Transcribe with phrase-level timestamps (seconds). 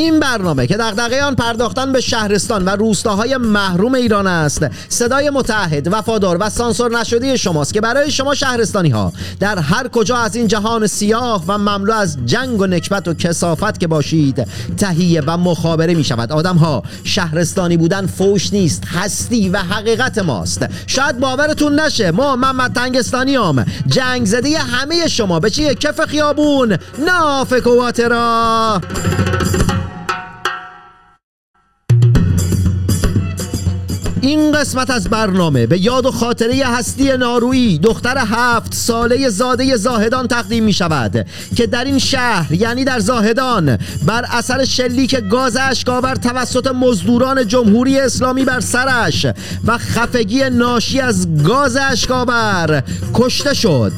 [0.00, 4.66] این برنامه که دغدغه آن پرداختن به شهرستان و روستاهای محروم ایران است.
[4.88, 10.16] صدای متحد وفادار و سانسور نشده شماست که برای شما شهرستانی ها در هر کجا
[10.16, 15.22] از این جهان سیاه و مملو از جنگ و نکبت و کسافت که باشید تهیه
[15.26, 20.66] و مخابره می شود آدم ها شهرستانی بودن فوش نیست هستی و حقیقت ماست.
[20.86, 25.40] شاید باورتون نشه ما محمد تنگستانی هم جنگ زده همه شما.
[25.40, 26.78] به چیه کف خیابون.
[27.06, 27.80] نافک و
[34.22, 40.28] این قسمت از برنامه به یاد و خاطره هستی نارویی دختر هفت ساله زاده زاهدان
[40.28, 46.14] تقدیم می شود که در این شهر یعنی در زاهدان بر اثر شلیک گاز اشکاور
[46.14, 49.26] توسط مزدوران جمهوری اسلامی بر سرش
[49.66, 52.82] و خفگی ناشی از گاز اشکاور
[53.14, 53.92] کشته شد.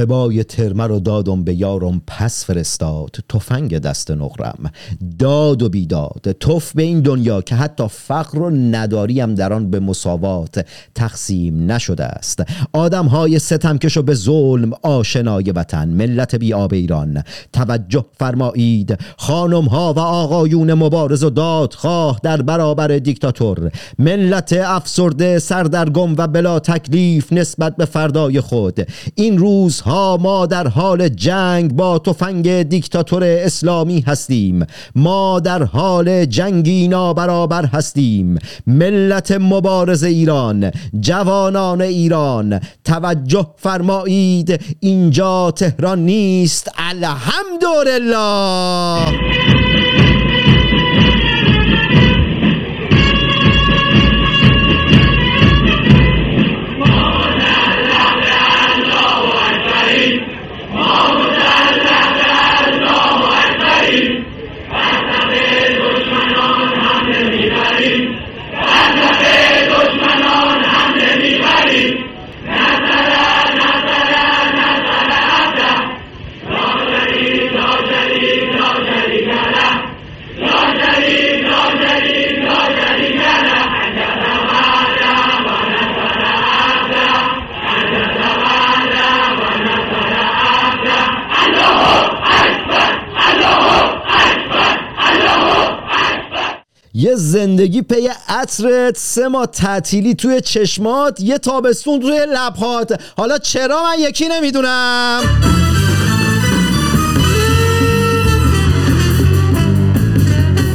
[0.00, 4.70] قبای ترمه رو دادم به یارم پس فرستاد تفنگ دست نقرم.
[5.18, 9.80] داد و بیداد توف به این دنیا که حتی فقر و نداریم در آن به
[9.80, 12.42] مساوات تقسیم نشده است.
[12.72, 17.22] آدم های ستمکش و به ظلم آشنای وطن ملت بی آب ایران.
[17.52, 23.70] توجه فرمایید خانم ها و آقایون مبارز و دادخواه در برابر دیکتاتور.
[23.98, 28.86] ملت افسرده سردرگم و بلا تکلیف نسبت به فردای خود.
[29.14, 29.38] این
[29.90, 34.66] ما در حال جنگ با تفنگ دیکتاتور اسلامی هستیم.
[34.94, 38.38] ما در حال جنگی نابرابر هستیم.
[38.66, 46.70] ملت مبارز ایران جوانان ایران توجه فرمایید اینجا تهران نیست.
[46.78, 48.20] الحمدلله.
[97.60, 98.08] زندگی پی
[98.40, 103.00] عطرت سه ماه تعطیلی توی چشمات یه تابستون روی لبهات.
[103.16, 105.20] حالا چرا من یکی نمی‌دونم؟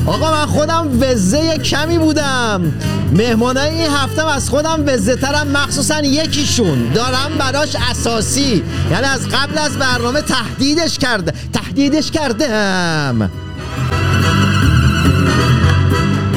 [0.08, 2.74] آقا من خودم وزه کمی بودم.
[3.12, 6.92] مهمانای این هفته از خودم وزه ترم مخصوصا یکیشون.
[6.94, 8.64] دارم براش اساسی.
[8.92, 13.32] یعنی از قبل از برنامه تهدیدش کرده تهدیدش کردم.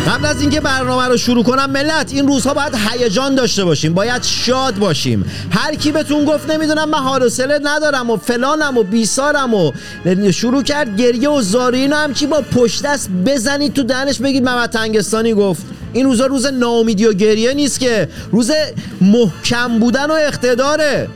[0.08, 4.22] قبل از اینکه برنامه رو شروع کنم ملت این روزها باید هیجان داشته باشیم باید
[4.22, 5.24] شاد باشیم.
[5.50, 7.30] هر کی بهتون گفت نمی‌دونم من حال
[7.62, 9.72] ندارم و فلانم و بیسارم و
[10.32, 14.44] شروع کرد گریه و زاری اینو هم چی با پشت دست بزنید تو دهنش بگید
[14.44, 15.62] محمد تنگستانی گفت.
[15.92, 18.50] این روزا روز ناامیدی و گریه نیست که روز
[19.00, 21.08] محکم بودن و اقتداره.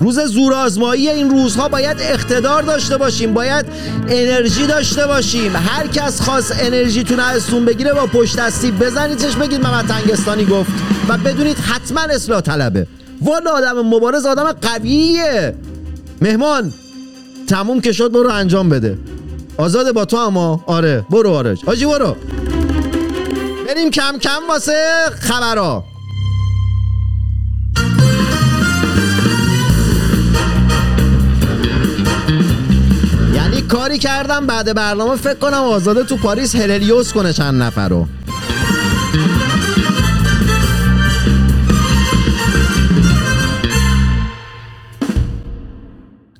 [0.00, 3.66] روز زورآزمایی این روزها باید اقتدار داشته باشیم باید
[4.08, 5.56] انرژی داشته باشیم.
[5.56, 10.70] هر کس خواست انرژیتون ازتون بگیره با پشت دستی بزنیدش بگید محمد تنگستانی گفت
[11.08, 12.86] و بدونید حتما اصلاح طلبه.
[13.22, 15.54] والا آدم مبارز آدم قویه.
[16.22, 16.72] مهمان
[17.48, 18.98] تموم که شد برو انجام بده.
[19.56, 21.58] آزاده با تو اما آره برو آرش.
[21.66, 22.16] آجی برو.
[23.68, 25.89] بریم کم کم واسه خبرها.
[33.70, 38.06] کاری کردم بعد برنامه فکر کنم آزاده تو پاریس هللیوس کنه چند نفر رو.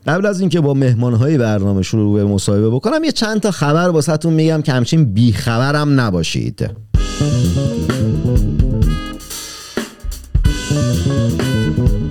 [0.07, 4.33] قبل از اینکه با مهمانهای برنامه شروع به مصاحبه بکنم یه چند تا خبر واسهتون
[4.33, 6.71] میگم که همچین بیخبرم نباشید.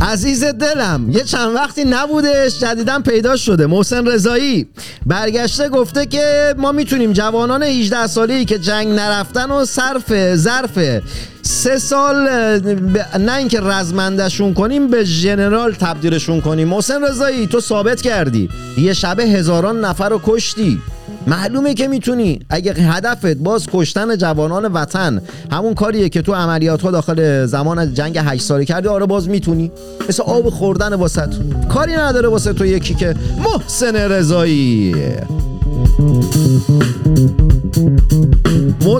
[0.09, 3.67] عزیز دلم یه چند وقتی نبودش جدیدن پیدا شده.
[3.67, 4.67] محسن رضایی
[5.05, 10.79] برگشته گفته که ما می‌تونیم جوانان 18 ساله که جنگ نرفتن و صرف ظرف
[11.41, 12.29] سه سال
[13.19, 16.67] نه اینکه رزمندشون کنیم به ژنرال تبدیلشون کنیم.
[16.67, 20.81] محسن رضایی تو ثابت کردی یه شبه هزاران نفر رو کشتی.
[21.27, 22.39] معلومه که می‌تونی.
[22.49, 25.21] اگه هدفت باز کشتن جوانان وطن
[25.51, 29.71] همون کاریه که تو عملیات ها داخل زمان جنگ 8 ساله کردی آره باز می‌تونی.
[30.09, 31.27] مثل آب خوردن واسه
[31.69, 34.95] کاری نداره واسه تو یکی که محسن رضایی.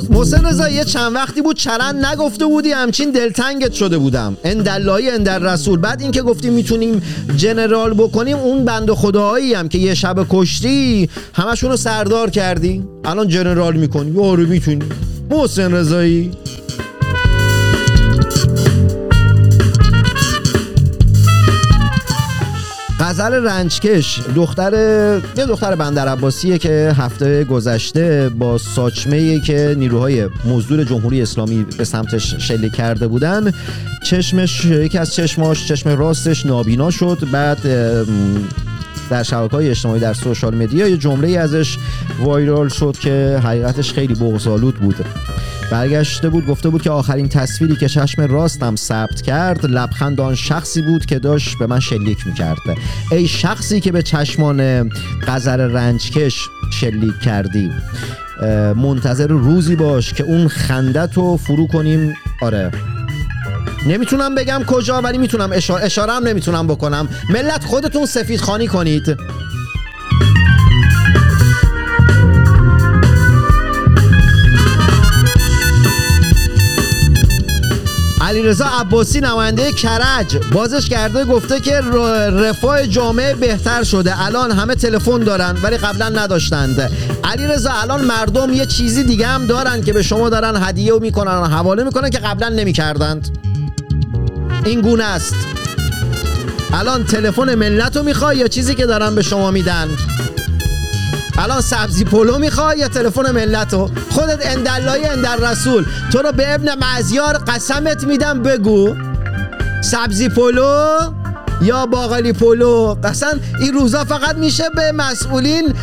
[0.10, 4.38] محسن رضا یه چند وقتی بود چرند نگفته بودی همچین دلتنگت شده بودم.
[4.44, 7.02] اندلایی اندر رسول بعد اینکه گفتی می‌تونیم
[7.36, 12.84] جنرال بکنیم اون بند خدایی هم که یه شب کشتی همشون رو سردار کردی.
[13.06, 14.12] الان جنرال می‌کنی.
[14.12, 14.86] یارو می‌تونی.
[15.30, 16.32] محسن رضایی.
[23.10, 24.74] غزل رنجکش دختر
[25.38, 31.84] یه دختر بندر عباسیه که هفته گذشته با ساچمه که نیروهای مزدور جمهوری اسلامی به
[31.84, 33.52] سمتش شلیک کرده بودن
[34.04, 37.58] چشمش یکی از چشماش چشم راستش نابینا شد بعد
[39.10, 41.78] در شبکه های اجتماعی در سوشال مدیا یه جمله ازش
[42.20, 44.96] وایرال شد که حقیقتش خیلی بغض‌آلود بود
[45.72, 50.82] برگشته بود گفته بود که آخرین تصویری که چشم راستم ثبت کرد لبخند آن شخصی
[50.82, 52.58] بود که داشت به من شلیک می‌کرد
[53.12, 54.90] ای شخصی که به چشمان
[55.28, 57.72] قذر رنجکش شلیک کردی.
[58.76, 62.14] منتظر روزی باش که اون خندت رو فرو کنیم.
[62.42, 62.72] آره.
[63.88, 67.10] نمی‌تونم بگم کجا ولی می‌تونم اشاره, اشاره هم نمی‌تونم بکنم.
[67.30, 69.18] ملت خودتون سفید خانی کنید.
[78.22, 81.82] علیرضا عباسی نماینده کرج بازش کرده گفته که
[82.32, 84.26] رفاه جامعه بهتر شده.
[84.26, 86.92] الان همه تلفن دارن ولی قبلا نداشتند.
[87.24, 91.38] علیرضا الان مردم یه چیزی دیگه هم دارن که به شما دارن هدیه و می‌کنن
[91.38, 93.49] و حواله می‌کنن که قبلا نمی‌کردند.
[94.66, 95.36] این گونه است.
[96.74, 99.88] الان تلفن ملت رو می‌خوای یا چیزی که دارن به شما میدن؟
[101.38, 106.54] الان سبزی پلو می‌خوای یا تلفن ملت رو خودت اندلای اندر رسول تو رو به
[106.54, 108.96] ابن معزیار قسمت میدم بگو.
[109.84, 110.98] سبزی پلو
[111.62, 115.74] یا باقالی پلو؟ قسم این روزا فقط میشه به مسئولین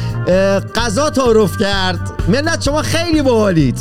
[0.75, 2.00] قضا تعارف کرد.
[2.29, 3.79] ملت شما خیلی باحالید.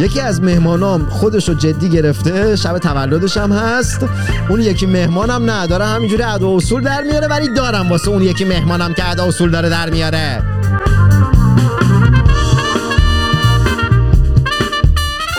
[0.00, 4.06] یکی از مهمانام خودش رو جدی گرفته شب تولدش هم هست.
[4.48, 8.94] اون یکی مهمانم نداره همینجوری ادا اصول در میاره ولی دارم واسه اون یکی مهمانم
[8.94, 10.42] که ادا اصول داره در میاره.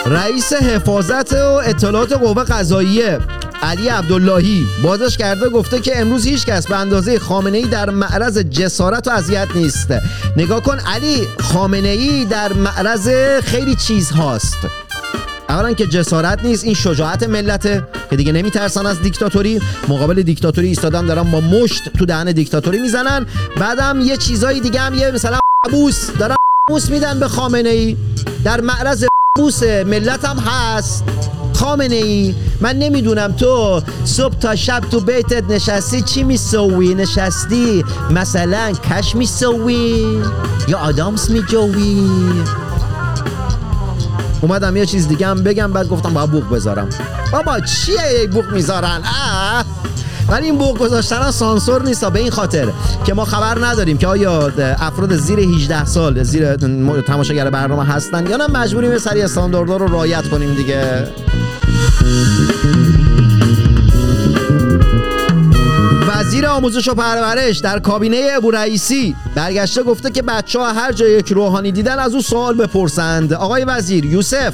[0.05, 3.19] رئیس حفاظت و اطلاعات قوه قضاییه.
[3.61, 8.37] علی عبداللهی بازش کرده گفته که امروز هیچ کس به اندازه خامنه ای در معرض
[8.37, 9.93] جسارت و اذیت نیست.
[10.37, 13.09] نگاه کن علی خامنه ای در معرض
[13.43, 14.57] خیلی چیز هاست.
[15.49, 19.61] اولا که جسارت نیست این شجاعت ملته که دیگه نمیترسن از دیکتاتوری.
[19.87, 23.25] مقابل دیکتاتوری ایستادن دارن با مشت تو دهن دیکتاتوری می‌زنن.
[23.59, 25.39] بعدم یه چیزای دیگه هم یه مثلا
[25.71, 26.35] بوس دارن
[26.69, 27.97] بوس میدن به خامنه ای
[28.43, 31.03] در معرض بوس ملت هم هست.
[31.59, 32.35] خامنه ای.
[32.61, 40.05] من نمی‌دونم تو صبح تا شب تو بیتت نشستی چی میسوی؟ نشستی مثلا کش میسوی
[40.67, 42.09] یا آدامس میجوی؟
[44.41, 46.89] اومدم یه چیز دیگه هم بگم بعد گفتم باید بوق بذارم.
[47.31, 49.65] بابا چیه بوق می‌ذارن؟ اه
[50.29, 52.67] ولی این بوق گذاشتن سانسور نیست به این خاطر
[53.05, 56.55] که ما خبر نداریم که آیا افراد زیر 18 سال زیر
[57.01, 58.47] تماشاگر برنامه هستن یا نه.
[58.47, 61.07] مجبوریم سری استانداردها رو رعایت کنیم دیگه.
[66.07, 71.11] وزیر آموزش و پرورش در کابینه ابو رئیسی برگشته گفته که بچه ها هر جای
[71.11, 73.33] یک روحانی دیدن از او سوال بپرسند.
[73.33, 74.53] آقای وزیر یوسف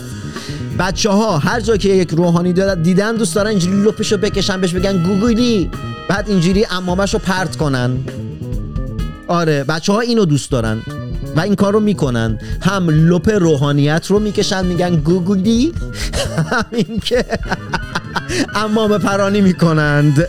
[0.80, 5.04] بچه ها هر جا که یک روحانی دیدن دوست دارن اینجوری لپشو بکشن بهش بگن
[5.04, 5.72] گوگلی
[6.10, 7.98] بعد اینجوری امامش رو پرت کنن.
[9.28, 10.82] آره بچه ها اینو دوست دارن.
[11.36, 12.40] و این کار رو می‌کنن.
[12.62, 15.74] هم لپ روحانیت رو می‌کشن میگن گوگلی
[16.52, 17.26] همین که.
[18.64, 20.28] امام پرانی می‌کنند.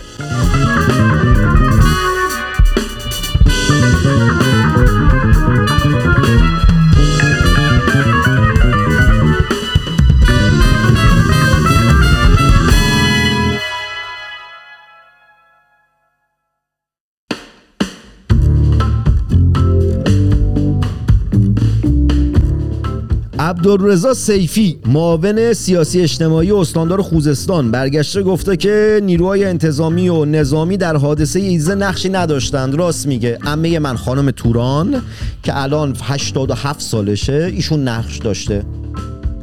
[23.64, 30.97] عبدالرضا سیفی معاون سیاسی اجتماعی استاندار خوزستان برگشته گفته که نیروهای انتظامی و نظامی در
[30.97, 32.75] حادثه ایزه نقشی نداشتند.
[32.75, 33.38] راست میگه.
[33.47, 35.02] امه من خانم توران
[35.42, 38.62] که الان 87 سالشه ایشون نقش داشته.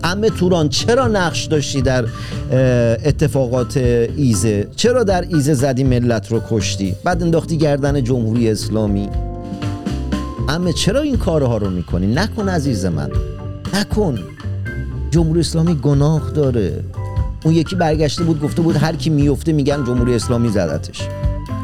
[0.03, 2.05] امه توران چرا نقش داشتی در
[3.05, 9.09] اتفاقات ایزه؟ چرا در ایزه زدی ملت رو کشتی؟ بعد انداختی گردن جمهوری اسلامی.
[10.49, 13.09] امه چرا این کارها رو می‌کنی؟ نکن عزیز من.
[13.73, 14.19] نکن.
[15.11, 16.83] جمهوری اسلامی گناه داره.
[17.45, 21.01] اون یکی برگشته بود گفته بود هر کی میفته میگن جمهوری اسلامی زدتش.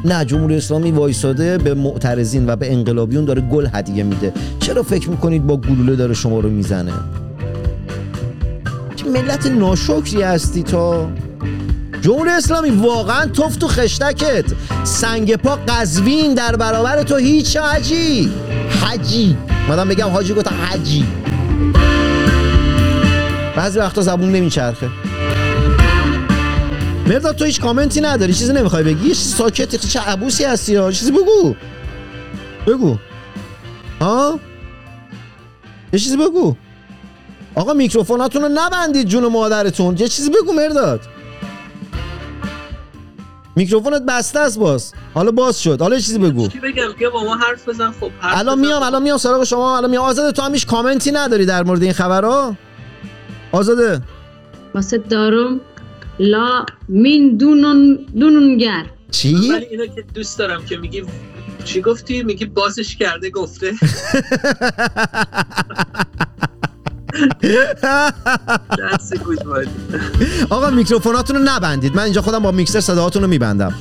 [0.06, 4.34] نه جمهوری اسلامی وایساده به معترضین و به انقلابیون داره گل هدیه میده.
[4.60, 6.94] چرا فکر می‌کنید با گلوله داره شما رو می‌زنه؟
[8.96, 11.08] چه ملت ناشکری هستی تا؟
[12.02, 14.46] جمهوری اسلامی واقعا توف تو خشتکت.
[14.84, 18.32] سنگ پا قزوین در برابر تو هیچ حجی.
[18.82, 19.38] حجی.
[19.68, 21.06] مادم بگم حاجی گفتم حجی.
[23.58, 24.90] بعضی وقتا زبون نمیچرخه.
[27.08, 30.92] مرداد تو هیچ کامنتی نداری چیزی نمی‌خوای بگی؟ یه چیز ساکتی چه عبوسی هستی ها؟
[30.92, 31.56] چیزی بگو.
[32.68, 32.98] بگو.
[34.02, 34.40] ها؟
[35.94, 36.56] یه چیزی بگو.
[37.56, 39.98] آقا میکروفوناتون رو نبندید جون مادرتون.
[39.98, 41.02] یه چیزی بگو مرداد.
[43.56, 44.94] میکروفونت بسته است باز.
[45.14, 45.82] حالا باز شد.
[45.82, 46.48] حالا یه چیزی بگو.
[46.48, 47.92] چی بگم؟ بیا با ما حرف بزن.
[48.00, 48.60] خب حرف الان.
[48.60, 49.78] میام الان میام سراغ شما.
[49.78, 50.04] الان میام.
[50.04, 52.56] آزاده تو هم هیچ کامنتی نداری در مورد این خبرها؟
[53.52, 54.02] آزاده.
[54.76, 55.60] واسه دارم
[56.20, 58.86] لا مین دونون دونونگر.
[59.12, 61.04] چی؟ ولی اینو که دوست دارم که میگی
[61.64, 63.72] چی گفتی؟ میگی بازش کرده گفته.
[68.72, 69.68] That's a good one.
[70.50, 71.96] آقا میکروفوناتون رو نبندید.
[71.96, 73.74] من اینجا خودم با میکسر صداهاتون رو میبندم.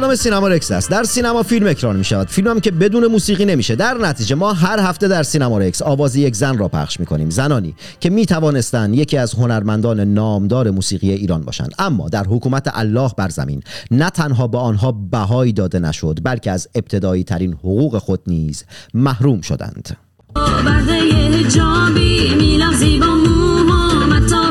[0.00, 0.90] برنامه سینما رکس است.
[0.90, 3.76] در سینما فیلم اکران می شود فیلم هم که بدون موسیقی نمیشه.
[3.76, 7.30] در نتیجه ما هر هفته در سینما رکس آواز یک زن را پخش می کنیم
[7.30, 11.74] زنانی که می توانستند یکی از هنرمندان نامدار موسیقی ایران باشند.
[11.78, 16.68] اما در حکومت الله بر زمین نه تنها به آنها بهایی داده نشد بلکه از
[16.74, 18.64] ابتدایی ترین حقوق خود نیز
[18.94, 19.96] محروم شدند.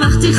[0.01, 0.33] وقتی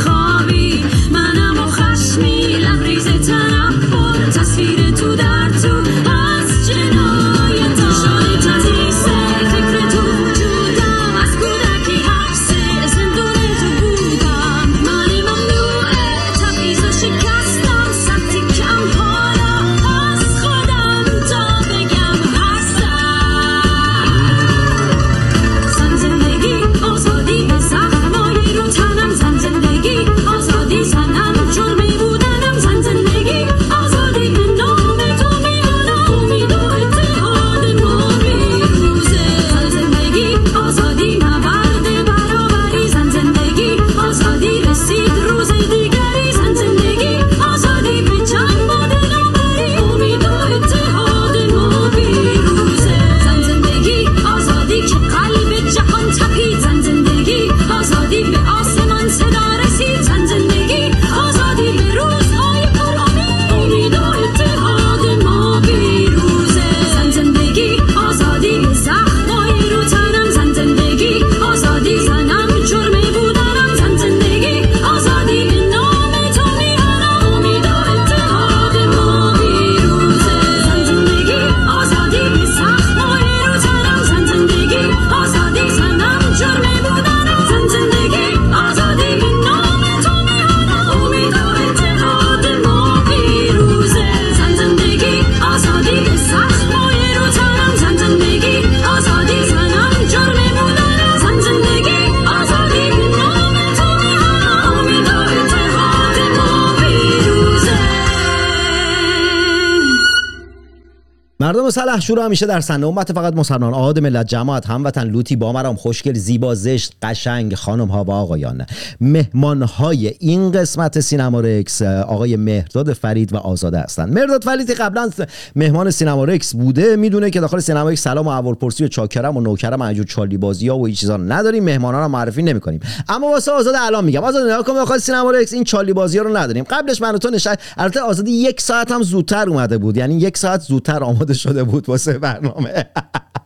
[111.77, 115.77] مردم سلحشور همیشه در صحنه امت فقط مسلمان آحاد ملت جماعت هموطن لوتی با مرام
[115.77, 118.67] خوشگل زیبا زشت قشنگ خانم ها و آقایان.
[119.01, 124.15] مهمان های این قسمت سینما رکس آقای مهرداد فرید و آزاده هستند.
[124.15, 125.11] مهرداد فریدی قبلا
[125.57, 126.97] مهمان سینما رکس بوده.
[126.97, 130.69] می‌دونه که داخل سینما رکس سلام و احوالپرسی و چاکرم و نوکرم و چالی بازی
[130.69, 131.65] ها و این چیزا نداریم.
[131.65, 132.81] مهمانا رو معرفی نمی‌کنیم.
[133.09, 134.25] اما واسه آزاده الان میگم.
[134.25, 136.65] آزاده نگاه کن داخل سینما رکس این چالی بازی ها رو نداریم.
[136.65, 139.97] قبلش من و تو نشد البته آزاده یک ساعت هم زودتر اومده بود.
[139.97, 142.87] یعنی یک ساعت زودتر آماده شده بود واسه برنامه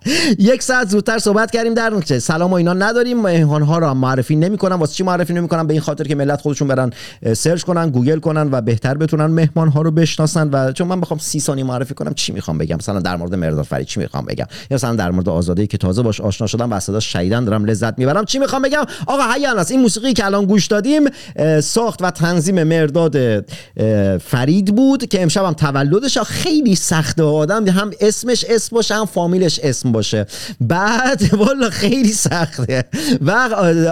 [0.39, 2.19] یک ساعت زودتر صحبت کردیم در نکته.
[2.19, 3.21] سلام و اینا نداریم.
[3.21, 4.77] مهمان ها هم معرفی نمی‌کنم.
[4.77, 6.91] واسه چی معرفی نمی‌کنم؟ به این خاطر که ملت خودشون برن
[7.37, 11.19] search کنن گوگل کنن و بهتر بتونن مهمان ها رو بشناسن و چون من بخوام
[11.19, 14.47] سی ثانیه معرفی کنم چی می‌خوام بگم؟ مثلا در مورد مهرداد فرید چی می‌خوام بگم؟
[14.71, 17.65] یا مثلا در مورد آزاده که تازه باش آشنا شدم و از صداش شدیدا دارم
[17.65, 19.71] لذت می‌برم چی می‌خوام بگم؟ آقا حیان است.
[19.71, 21.03] این موسیقی که الان گوش دادیم
[21.61, 23.45] ساخت و تنظیم مهرداد
[24.19, 26.19] فرید بود که امشب هم تولدش.
[26.19, 27.69] خیلی سخته آدم.
[27.69, 30.27] هم اسمش اسم باشه هم فامیلش اسم باشه.
[30.61, 32.85] بعد والا خیلی سخته.
[33.21, 33.31] و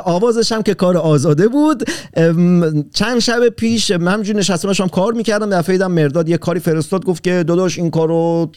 [0.04, 1.85] آوازش هم که کار آزاده بود
[2.94, 7.42] چند شب پیش همجوری نشستم داشتم کار می‌کردم دفعه مرداد یه کاری فرستاد گفت که
[7.42, 8.50] داداش این کارو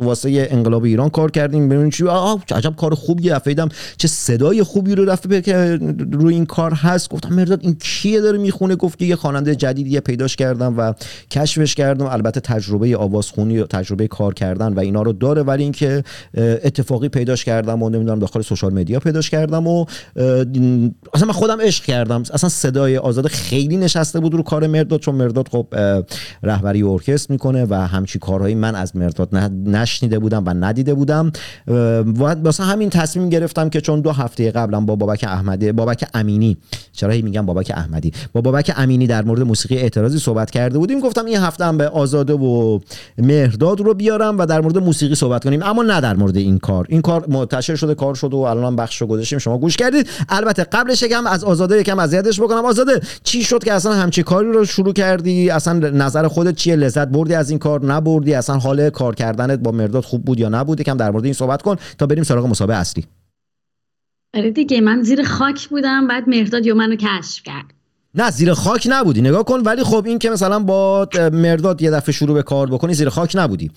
[0.00, 3.34] واسه انقلاب ایران کار کردیم ببین چی؟ آه عجب کار خوبیه.
[3.34, 3.54] دفعه
[3.96, 5.78] چه صدای خوبی رو رفته که
[6.12, 7.10] روی این کار هست.
[7.10, 10.92] گفتم مرداد این کیه داره می‌خونه؟ گفت که یه خواننده جدیدیه پیداش کردم و
[11.30, 12.06] کشفش کردم.
[12.06, 16.04] البته تجربه آوازخونی تجربه کار کردن و اینا رو داره ولی اینکه
[16.34, 16.56] اه،
[16.90, 19.84] اتفاقی پیداش کردم و نمی‌دونم داخل سوشال مدیا پیداش کردم و
[21.14, 22.22] اصلا من خودم عشق کردم.
[22.32, 25.66] اصلا صدای آزاده خیلی نشسته بود رو کار مرداد چون مرداد خب
[26.42, 29.34] رهبری ارکستر می‌کنه و همچی کارهایی من از مرداد
[29.66, 31.32] نشنیده بودم و ندیده بودم.
[31.66, 36.56] و واسه همین تصمیم گرفتم که چون دو هفته قبلا با بابک احمدی بابک امینی
[36.92, 41.00] چرا میگم بابک احمدی؟ با بابک امینی در مورد موسیقی اعتراضی صحبت کرده بودیم.
[41.00, 42.78] گفتم این هفته هم به آزاده و
[43.18, 45.62] مهرداد رو بیارم و در مورد موسیقی صحبت کنیم.
[45.62, 46.79] اما نه در مورد این کار.
[46.88, 49.38] این کار منتشر شده کار شده و الان بخش رو گذاشتیم.
[49.38, 50.08] شما گوش کردید.
[50.28, 52.64] البته قبلش یکم از آزاده یکم اذیتش بکنم.
[52.64, 57.08] آزاده چی شد که اصلا همچی کاری رو شروع کردی؟ اصلا نظر خودت چیه؟ لذت
[57.08, 60.80] بردی از این کار؟ نبردی؟ اصلا حال کار کردنت با مرداد خوب بود یا نبود؟
[60.80, 63.04] یکم در مورد این صحبت کن تا بریم سراغ مسابقه اصلی.
[64.34, 67.79] آره دیگه من زیر خاک بودم بعد مهرداد یا منو کشف کرد.
[68.14, 69.20] نه زیر خاک نبودی.
[69.20, 72.94] نگاه کن ولی خب این که مثلا با مرداد یه دفعه شروع به کار بکنی
[72.94, 73.70] زیر خاک نبودی.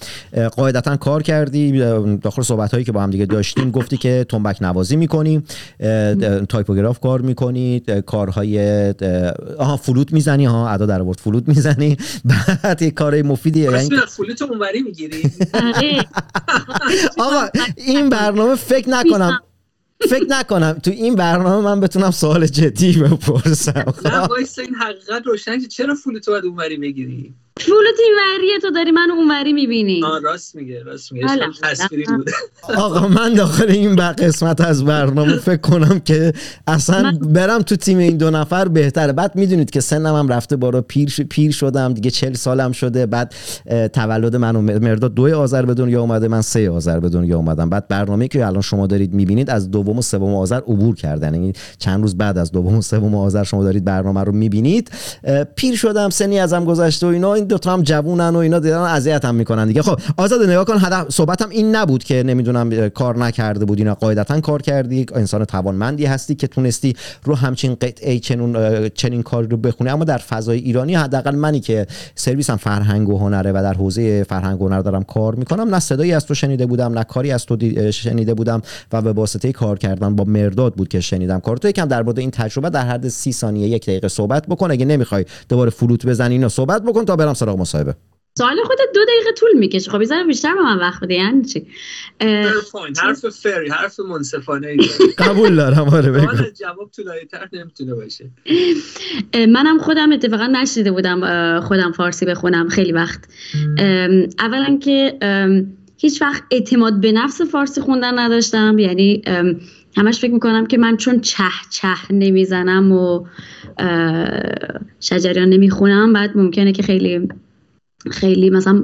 [0.56, 1.80] قاعدتا کار کردی
[2.18, 5.44] داخل صحبت هایی که با هم دیگه داشتیم گفتی که تنبک نوازی می‌کنی
[6.50, 8.94] typograph کار می‌کنی کارهای
[9.58, 11.98] آها فلوت می‌زنی ها ادا در آورد فلوت می‌زنی.
[12.64, 15.32] بعد یه کارهای مفیدی یعنی فلوت اونوری می‌گیری.
[15.54, 16.06] آره
[17.18, 19.40] آقا این برنامه فکر نکنم
[20.02, 20.74] فکر نکنم.
[20.74, 23.94] تو این برنامه من بتونم سوال جدی بپرسم.
[24.06, 28.72] نه وایسا این حقیقت روشن که چرا فلوت باید اونوری بگیری؟ فولت این وریه تو
[28.72, 30.04] داری منو اونوری می‌بینی.
[30.04, 31.28] آه راست میگه راست میگه.
[31.64, 32.30] تصویری بود
[32.78, 36.34] آقا من داخل این بر قسمت از برنامه فکر کنم که
[36.68, 39.12] اصلا برم تو تیم این دو نفر بهتره.
[39.12, 43.06] بعد می‌دونید که سنم هم رفته بالا پیر, ش- پیر شدم دیگه چل سالم شده.
[43.06, 43.34] بعد
[43.94, 47.70] تولد من و مرداد دو آذر به دنیا اومده من سه آذر به دنیا اومدم.
[47.70, 51.34] بعد برنامه که الان شما دارید می‌بینید از دوم و سوم آذر عبور کردن.
[51.34, 54.92] یعنی چند روز بعد از دوم و سوم آذر شما دارید برنامه رو می‌بینید.
[55.56, 57.43] پیر شدم سنی ازم گذشته و اینا.
[57.44, 59.82] این دو تا هم جوونن و اینا دیدن اذیتم می‌کنن دیگه.
[59.82, 64.42] خب آزاد نگاه کن هدف صحبتم این نبود که نمی‌دونم کار نکرده بودی نه قاعدتا
[64.42, 69.90] کار کردی انسان توانمندی هستی که تونستی رو همچین قطعه چنون چنین کاری رو بخونی.
[69.90, 74.62] اما در فضای ایرانی حداقل منی که سرویسم فرهنگ و هنره و در حوزه فرهنگ
[74.62, 77.58] و هنر دارم کار می‌کنم نه صدایی از تو شنیده بودم نه کاری از تو
[77.92, 78.62] شنیده بودم
[78.94, 81.58] و به واسطه کار کردن با مرداد بود که شنیدم کار.
[81.58, 84.72] تو یکم در مورد این تجربه در حد سی ثانیه یک دقیقه صحبت بکن.
[84.72, 87.96] اگه نمی‌خوای دوباره فلوت بزنی اینو صحبت بکن تا سراغ مصاحبه.
[88.38, 89.92] سوال خودت دو دقیقه طول می‌کشه.
[89.92, 91.68] خب یه بیشتر به من وقت بده یعنی چی؟
[93.02, 94.78] حرف فری حرف منصفانه ای
[95.18, 96.28] قبول دارم آره بگو.
[96.60, 98.30] جواب طولانی تر نمی‌تونه باشه.
[99.36, 103.20] منم خودم اتفاقا نشنیده بودم خودم فارسی بخونم خیلی وقت.
[104.40, 105.20] اولا که
[105.98, 109.22] هیچ وقت اعتماد به نفس فارسی خوندن نداشتم یعنی
[109.98, 113.26] همش فکر می‌کنم که من چون چه چه نمی‌زنم و
[115.00, 117.28] شجریان نمی‌خونم بعد ممکنه که خیلی
[118.12, 118.84] خیلی مثلا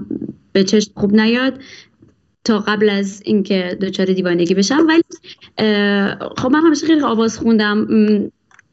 [0.54, 1.54] به چشم خوب نیاد
[2.43, 4.88] تا قبل از اینکه دچار دیوانگی بشم.
[4.88, 5.04] ولی
[6.38, 7.88] خب من همیشه خیلی آواز خوندم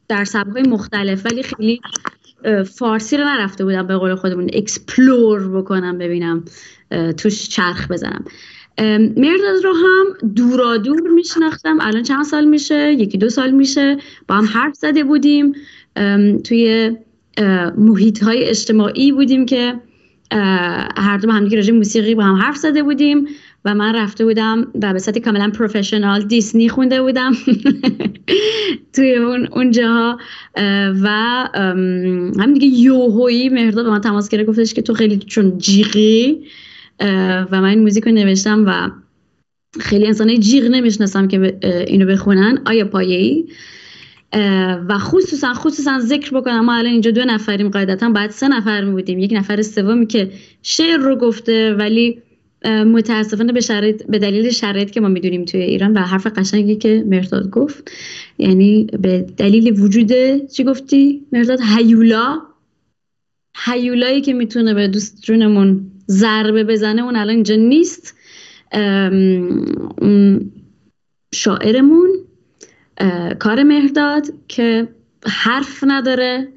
[0.07, 1.81] در سبک‌های مختلف ولی خیلی
[2.63, 6.45] فارسی رو نرفته بودم به قول خودمون explore بکنم ببینم
[7.17, 8.25] توش چرخ بزنم.
[9.17, 11.77] مهرداد رو هم دورا دور میشناختم.
[11.81, 13.97] الان چند سال میشه؟ یکی دو سال میشه.
[14.27, 15.53] با هم حرف زده بودیم.
[16.43, 16.91] توی
[17.77, 19.79] محیط های اجتماعی بودیم که
[20.97, 23.27] هر دو با هم دیگه راجع موسیقی با هم حرف زده بودیم
[23.65, 27.33] و من رفته بودم و به صورت کاملا پروفشنال دیسنی خونده بودم
[28.95, 30.17] توی اون اونجاها
[30.55, 31.07] اه، و
[32.39, 34.49] همین دیگه یوهویی مهرداد به من تماس گرفت.
[34.49, 36.47] گفتش که تو خیلی چون جیغی.
[36.99, 38.91] و من این موزیک رو نوشتم و
[39.79, 41.57] خیلی انسانای جیغ نمی‌شناسم که
[41.87, 42.61] اینو بخونن.
[42.65, 43.45] آیا پایه ای
[44.89, 48.91] و خصوصا خصوصا ذکر بکنم ما الان اینجا دو نفریم قاعدتا باید سه نفر می
[48.91, 49.19] بودیم.
[49.19, 50.31] یک نفر سومی که
[50.61, 52.21] شعر رو گفته ولی
[52.65, 57.03] متاسفانه به شرایط به دلیل شرایط که ما می‌دونیم توی ایران و حرف قشنگی که
[57.07, 57.91] مرداد گفت
[58.37, 60.11] یعنی به دلیل وجود
[60.45, 62.41] چی گفتی مرداد؟ هیولا.
[63.65, 68.15] هیولایی که می‌تونه به دوست جونمون ضربه بزنه اون الان اینجا نیست.
[71.33, 72.09] شاعرمون
[73.39, 74.87] کار مهرداد که
[75.25, 76.47] حرف نداره.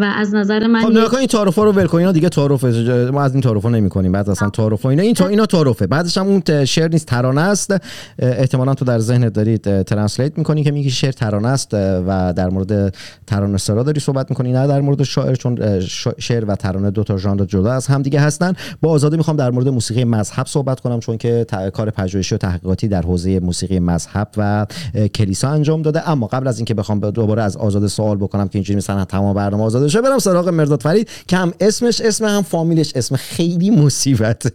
[0.00, 2.68] و از نظر من خب نگاه این تعارفا رو ول کن اینا دیگه تعارفه
[3.12, 5.02] ما از این تعارفا نمی‌کنیم بعد اصلا تعارف اینا.
[5.02, 5.86] این تا اینا تعارفه.
[5.86, 7.74] بعدش هم اون شعر نیست ترانه است.
[8.18, 12.94] احتمالاً تو در ذهنت دارید ترنسلیت می‌کنی که میگی شعر ترانه است و در مورد
[13.26, 15.80] ترانه سرا داری صحبت می‌کنی نه در مورد شاعر چون
[16.18, 18.52] شعر و ترانه دو تا ژانر جدا از هم دیگه هستن.
[18.80, 22.88] با آزاده می‌خوام در مورد موسیقی مذهب صحبت کنم چون که کار پژوهشی و تحقیقاتی
[22.88, 24.66] در حوزه موسیقی مذهب و
[25.14, 26.08] کلیسا انجام داده.
[26.08, 29.64] اما قبل از اینکه بخوام دوباره از آزاده سوال بکنم که اینجوری مثلا تمام برنامه
[29.64, 34.50] آزاده شه برم سراغ مهرداد فرید که هم اسمش اسم هم فامیلش اسم خیلی مصیبته.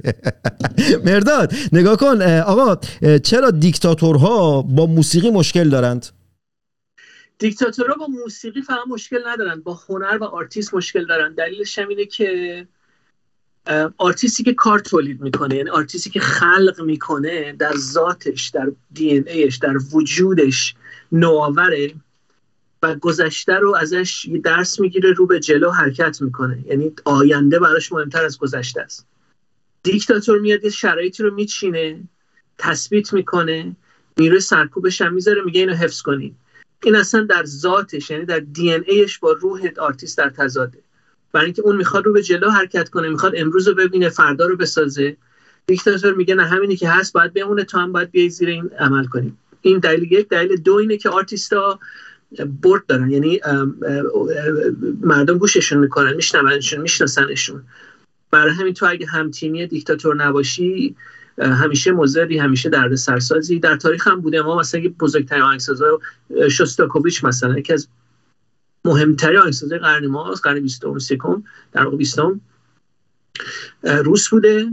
[1.05, 2.75] مهرداد نگاه کن آقا
[3.23, 6.05] چرا دیکتاتورها با موسیقی مشکل دارند؟
[7.39, 11.33] دیکتاتورها با موسیقی فقط مشکل ندارن با هنر و آرتیست مشکل دارن.
[11.33, 12.67] دلیلش هم اینه که
[13.97, 19.57] آرتیستی که کار تولید می‌کنه یعنی آرتیستی که خلق می‌کنه در ذاتش در DNA ش
[19.57, 20.75] در وجودش
[21.11, 21.93] نوآوره.
[22.85, 26.63] و گذشته رو ازش درس می‌گیره رو به جلو حرکت می‌کنه.
[26.67, 29.07] یعنی آینده براش مهمتر از گذشته است.
[29.83, 31.99] دیکتاتور میاد یه شرایطی رو میچینه
[32.57, 33.75] تثبیت می‌کنه
[34.17, 36.35] نیروی سرکوبش هم می‌ذاره میگه اینو حفظ کنین.
[36.83, 40.79] این اصلا در ذاتش یعنی در DNA ش با روح آرتیست در تضاده.
[41.31, 44.55] برای اینکه اون می‌خواد رو به جلو حرکت کنه می‌خواد امروز رو ببینه فردا رو
[44.55, 45.17] بسازه.
[45.67, 49.05] دیکتاتور میگه نه همینی که هست باید بمونه تو هم باید بیای زیر این عمل
[49.05, 51.79] کنیم این دلیل یک دلیل دو اینه که آرتیستا
[52.61, 53.09] برد دارن.
[53.09, 53.41] یعنی
[55.01, 57.63] مردم گوششون می‌کنن میشنونشون میشناسنشون.
[58.31, 60.95] برای همین تو اگه همتیمی دیکتاتور نباشی
[61.37, 65.99] همیشه مزری همیشه درد سرسازی در تاریخ هم بوده ما مثلا بزرگترین آهنگسازا
[66.37, 67.87] اه، شوستاکوویچ مثلا یکی از
[68.85, 72.19] مهمترین آهنگسازای قرن ما قرن 20 سکم در واقع 20
[73.83, 74.67] روس بوده.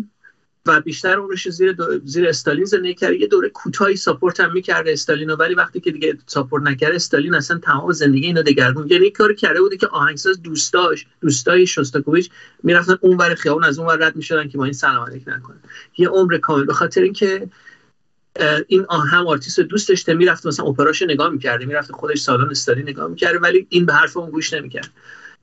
[0.66, 1.76] و بیشتر عمرش زیر.
[2.04, 3.14] زیر استالین زندگی کرد.
[3.14, 7.34] یه دوره کوتاهی ساپورت هم می‌کرده استالین رو ولی وقتی که دیگه ساپورت نکرد استالین
[7.34, 12.30] اصلا تمام زندگی اینو دگرگون یعنی کاری کرده بوده که آهنگساز دوستاش دوستای شوستاکوویچ
[12.62, 15.60] می‌رفتن اون ور خیابون از اون ور رد می‌شدن که با این سلام علیک نکنن
[15.98, 16.64] یه عمر کامل.
[16.64, 17.48] به خاطر اینکه
[18.66, 22.88] این هم آرتیست رو دوست داشته می‌رفت مثلا اپراش نگاه می‌کرده می‌رفت خودش سالن استالین
[22.88, 24.90] نگاه می‌کرده ولی این به حرف اون گوش نمی‌کرد.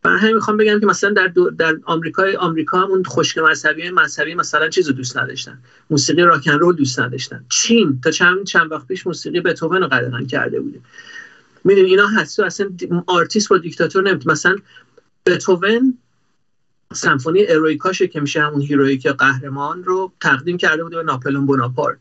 [0.01, 3.89] برای همین می‌خوام بگم که مثلا در دو در آمریکای آمریکا هم اون خشک مذهبی
[3.89, 5.57] مذهبی مثلا چیزو دوست نداشتن.
[5.89, 7.45] موسیقی rock and roll دوست نداشتن.
[7.49, 8.01] چین.
[8.03, 10.79] تا چند چند وقت پیش موسیقی بتهوون رو قدغن کرده بوده
[11.63, 12.69] می‌دونی اینا هست اصلا
[13.07, 14.55] آرتیست با دیکتاتور نمی‌تونه مثلا
[15.25, 15.97] بتهوون
[16.93, 21.97] سمفونی اروئیکاشه که میشه همون heroic قهرمان رو تقدیم کرده بوده به ناپلئون بوناپارت.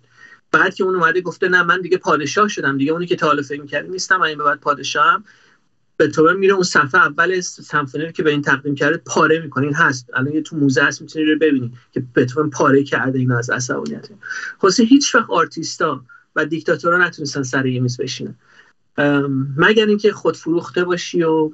[0.53, 3.43] بعد که اون اومده گفته نه من دیگه پادشاه شدم دیگه اونی که تا حالا
[3.43, 5.25] فکر من این به بعد پادشاهم.
[6.07, 9.65] طور میره اون صفحه اول سمفونی رو که به این تقدیم کرده پاره می‌کنه.
[9.65, 10.11] این هست.
[10.15, 14.09] الان یه تو موزه هست می‌تونی رو ببینی که بتون پاره کرده اینو از عصبانیت
[14.59, 16.05] خلاصه هیچ وقت آرتیستا
[16.37, 18.35] و دیکتاتورها نتونستن سر یه میز بشینن.
[19.57, 21.51] مگر اینکه خود فروخته باشی و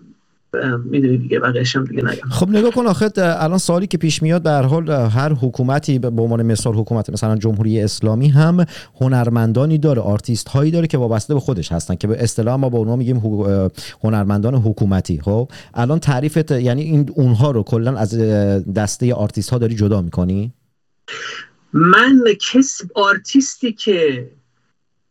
[0.84, 2.28] می‌دونی دیگه بقیه‌اش هم دیگه نگم.
[2.30, 6.22] خب نگاه کن آخه الان سوالی که پیش میاد به هر حال هر حکومتی به
[6.22, 8.64] عنوان مثال حکومت مثلا جمهوری اسلامی هم
[9.00, 12.78] هنرمندانی داره آرتیست هایی داره که وابسته به خودش هستن که به اصطلاح ما با
[12.78, 13.22] اونها میگیم
[14.04, 15.20] هنرمندان حکومتی.
[15.20, 18.18] خب الان تعریفت یعنی این اونها رو کلا از
[18.76, 20.52] دسته آرتیست ها داری جدا می‌کنی؟
[21.72, 24.30] من کس آرتیستی که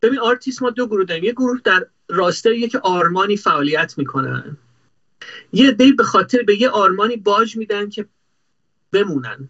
[0.01, 4.57] ببین آرتیست ما دو گروه داریم یه گروه در راستای که آرمانی فعالیت می‌کنن.
[5.53, 8.05] یه عده به خاطر به یه آرمانی باج میدن که
[8.91, 9.49] بمونن.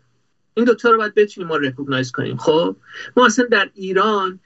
[0.54, 2.38] این دوتا رو باید بتونیم ما recognize کنیم.
[2.38, 2.76] خب؟
[3.18, 4.40] ما اصلا در ایران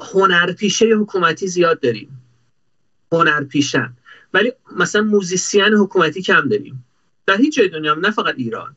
[0.00, 2.22] هنرپیشه حکومتی زیاد داریم.
[3.12, 3.92] هنرپیشن.
[4.34, 6.84] ولی مثلا موزیسین حکومتی کم داریم.
[7.26, 8.76] در هیچ جای دنیا نه فقط ایران.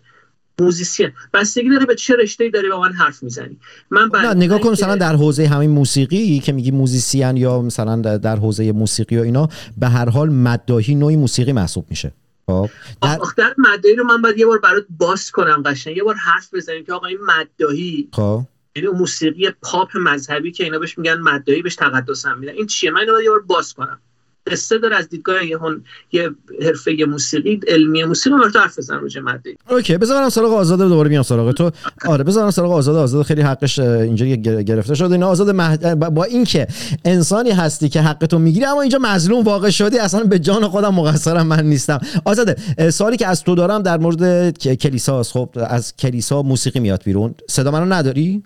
[0.59, 3.57] موزیسین بستگی داره به چه رشته‌ای داری با من حرف می‌زنی.
[3.89, 8.35] من نه نگاه کن مثلا در حوزه همین موسیقی که میگی موزیسین یا مثلا در-
[8.35, 12.11] حوزه موسیقی و اینا به هر حال مداحی نوعی موسیقی محسوب میشه.
[12.47, 12.69] خب؟
[13.01, 16.15] در آخ در مدعی رو من باید یه بار برات باز کنم قشنگ یه بار
[16.15, 18.41] حرف بزنیم که آقا این مدداهی خب.
[18.75, 22.53] یعنی موسیقی پاپ مذهبی که اینا بهش میگن مدعی بهش تقدس هم میدن.
[22.53, 23.99] این چیه؟ من اینو یه بار باز کنم.
[24.47, 25.83] قصه داره از دیدگاه یه, هن...
[26.11, 26.29] یه
[26.61, 31.09] حرفه موسیقی علمی موسیقی تو حرف بزنم راجع مدعی اوکی بذار برم سراغ آزاد دوباره
[31.09, 31.71] میام سراغ تو.
[32.05, 32.95] آره بذار برم سراغ آزاد.
[32.95, 35.95] آزاد خیلی حقش گر- گرفته شده این آزاد مه...
[35.95, 36.67] با اینکه
[37.05, 41.47] انسانی هستی که حقتو می‌گیری اما اینجا مظلوم واقع شدی اصلا به جان خودم مقصرم
[41.47, 41.99] من نیستم.
[42.25, 45.31] آزاده اه، سوالی که از تو دارم در مورد ک- کلیساست.
[45.31, 47.35] خب از کلیسا موسیقی میاد بیرون.
[47.49, 48.43] صدا منو نداری؟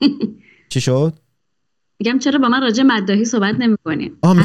[0.72, 1.12] چی شد؟
[2.00, 4.36] میگم چرا با من راجع مداحی صحبت نمی‌کنیم آه،.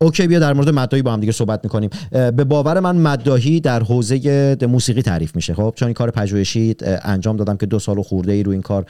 [0.00, 1.90] اوکی بیا در مورد مداحی با هم دیگه صحبت می‌کنیم.
[2.10, 5.54] به باور من مداحی در حوزه موسیقی تعریف میشه.
[5.54, 8.62] خب چون این کار پژوهشی انجام دادم که دو سال و خورده ای رو این
[8.62, 8.86] کار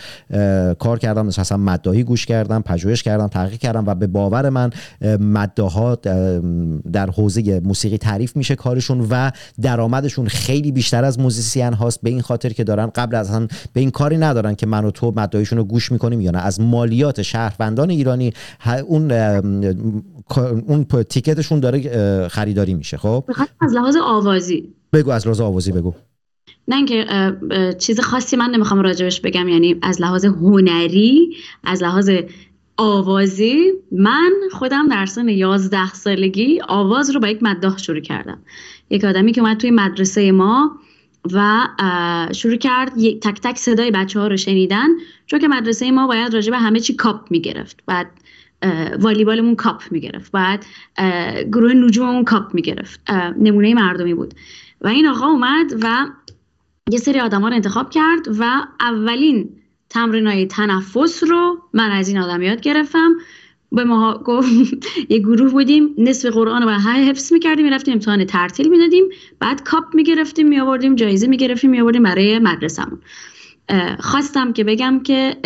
[0.78, 1.26] کار کردم.
[1.26, 4.70] مثلا مداحی گوش کردم پژوهش کردم تحقیق کردم و به باور من
[5.02, 6.40] اه، مداها اه،
[6.92, 9.30] در حوزه موسیقی تعریف میشه کارشون و
[9.62, 12.00] درآمدشون خیلی بیشتر از موزیسین هاست.
[12.02, 14.90] به این خاطر که دارن قبل از هم به این کاری ندارن که من و
[14.90, 16.38] تو مداحیشون رو گوش می‌کنیم یا نه.
[16.38, 18.32] از مالیات شهروندان ایرانی
[18.86, 19.12] اون
[20.66, 23.24] اون تیکتشون داره خریداری میشه خب؟
[23.60, 24.68] از لحاظ آوازی.
[24.92, 25.94] بگو از لحاظ آوازی بگو.
[26.68, 27.06] نه اینکه
[27.78, 32.10] چیز خاصی من نمی‌خوام راجبش بگم یعنی از لحاظ هنری از لحاظ
[32.76, 38.38] آوازی من خودم در سن 11 سالگی آواز رو با یک مداح شروع کردم.
[38.90, 40.78] یک آدمی که اومد توی مدرسه ما
[41.32, 41.66] و
[42.32, 44.88] شروع کرد تک تک صدای بچه ها رو شنیدن
[45.26, 47.76] چون که مدرسه ما باید راجع به همه چی کاپ می‌گرفت.
[47.86, 48.06] بعد
[49.00, 50.32] والیبالمون کاپ می‌گرفت.
[50.32, 50.64] بعد
[51.52, 53.10] گروه نجوممون کاپ می‌گرفت.
[53.38, 54.34] نمونه مردمی بود.
[54.80, 56.06] و این آقا اومد و
[56.90, 59.48] یه سری آدم رو انتخاب کرد و اولین
[59.88, 63.12] تمرین های تنفس رو من از این آدم یاد گرفتم.
[63.72, 64.48] به ما گفت
[65.10, 69.04] یه گروه بودیم نصف قرآن رو های حفظ می‌کردیم می‌رفتیم امتحان ترتیل می‌دادیم
[69.38, 73.00] بعد کاپ می‌گرفتیم میآوردیم جایزه می‌گرفتیم میآوردیم برای مدرسمون
[73.68, 75.36] اه، خواستم که بگم که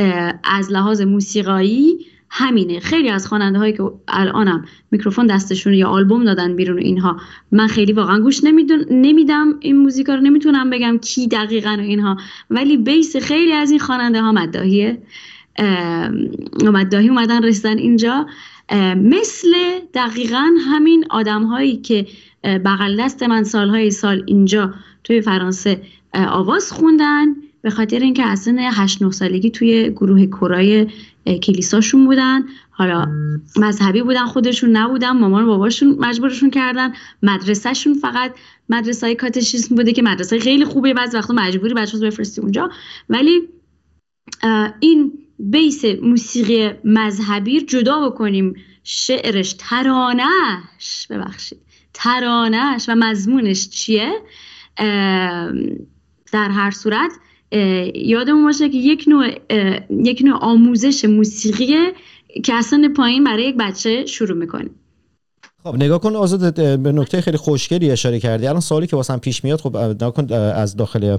[0.44, 2.80] از لحاظ موسیقایی همینه.
[2.80, 7.16] خیلی از خواننده هایی که الانم میکروفون دستشون یا آلبوم دادن بیرون اینها
[7.52, 8.44] من خیلی واقعا گوش
[8.90, 9.54] نمیدم.
[9.60, 12.16] این موزیکا رو نمی‌تونم بگم کی دقیقا و اینها.
[12.50, 15.02] ولی بیس خیلی از این خواننده ها مداهیه
[15.56, 16.08] اه،
[16.62, 18.26] مداهی اومدن رسیدن اینجا.
[18.96, 19.48] مثل
[19.94, 22.06] دقیقا همین آدم هایی که
[22.44, 25.82] بغل دست من سالهای سال اینجا توی فرانسه
[26.14, 27.26] آواز خوندن.
[27.62, 30.86] به خاطر اینکه از سن 8 9 سالگی توی گروه کورای
[31.42, 32.42] کلیساشون بودن.
[32.70, 33.06] حالا
[33.56, 36.92] مذهبی بودن خودشون نبودن مامان و باباشون مجبورشون کردن.
[37.22, 38.34] مدرسهشون فقط
[38.68, 42.70] مدرسه های کاتشیسم بوده که مدرسه خیلی خوبه بعضی وقتا مجبوری بچه بفرستی اونجا.
[43.08, 43.48] ولی
[44.80, 48.54] این بیس موسیقی مذهبی رو جدا بکنیم.
[48.84, 51.58] شعرش ترانهش ببخشید.
[51.94, 54.12] ترانهش و مضمونش چیه؟
[56.32, 57.12] در هر صورت
[57.94, 59.26] یادمون باشه که یک نوع
[60.04, 61.92] یک نوع آموزش موسیقیه
[62.44, 64.74] که اصلا پایین برای یک بچه شروع می‌کنیم.
[65.64, 68.46] خب نگاه کن آزاد به نکته خیلی خوشگلی اشاره کردی.
[68.46, 71.16] الان سوالی که واسم پیش میاد خب اه، نگاه کن از داخل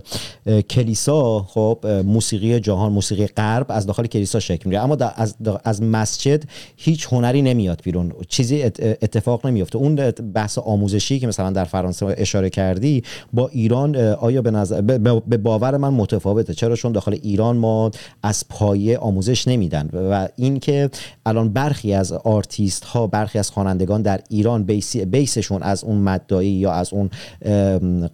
[0.69, 4.83] کلیسا خب موسیقی جهان موسیقی غرب از داخل کلیسا شکل می‌گیره.
[4.83, 6.43] اما از از مسجد
[6.77, 8.13] هیچ هنری نمیاد بیرون.
[8.29, 13.95] چیزی ات- اتفاق نمیفته اون بحث آموزشی که مثلا در فرانسه اشاره کردی با ایران
[13.95, 16.53] آیا به نظر به باور من متفاوته.
[16.53, 17.91] چرا؟ چون داخل ایران ما
[18.23, 19.89] از پایه آموزش نمیدن.
[19.93, 20.89] و اینکه
[21.25, 26.51] الان برخی از آرتیست ها برخی از خوانندگان در ایران بیسی بیسشون از اون مداحی
[26.51, 27.09] یا از اون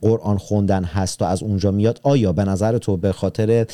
[0.02, 3.66] قرآن خوندن هست و از اونجا میاد آیا به نظر تو به خاطر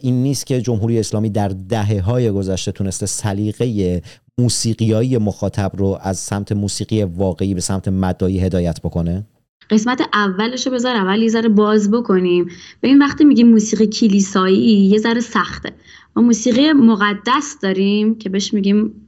[0.00, 4.02] این نیست که جمهوری اسلامی در دهه های گذشته تونسته سلیقه
[4.38, 9.26] موسیقیایی مخاطب رو از سمت موسیقی واقعی به سمت مداحی هدایت بکنه؟
[9.70, 12.48] قسمت اولش رو بذار اول یه ذره باز بکنیم.
[12.80, 15.72] به این وقتی میگیم موسیقی کلیسایی یه ذره سخته.
[16.16, 19.07] ما موسیقی مقدس داریم که بهش میگیم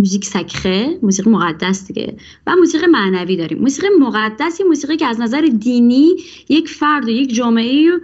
[0.00, 2.16] موزیک سکخه موسیقی مقدس دیگه.
[2.46, 3.58] و موسیقی معنوی داریم.
[3.58, 6.16] موسیقی مقدس یه موسیقی که از نظر دینی
[6.48, 8.00] یک فرد و یک جامعه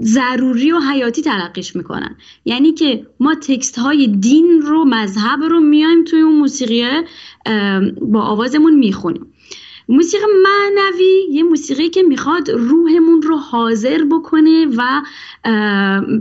[0.00, 2.16] ضروری و حیاتی تلقیش می‌کنن.
[2.44, 6.84] یعنی که ما تکست های دین رو مذهب رو میایم توی اون موسیقی
[8.02, 9.26] با آوازمون می‌خونیم.
[9.88, 15.02] موسیقی معنوی یه موسیقی که می‌خواد روحمون رو حاضر بکنه و